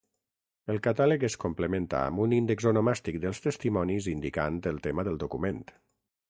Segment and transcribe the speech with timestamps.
[0.73, 5.63] El Catàleg es complementa amb un índex onomàstic dels testimonis indicant el tema del document.